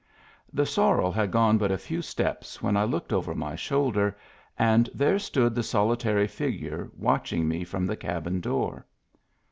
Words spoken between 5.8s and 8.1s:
tary figure, watching me from the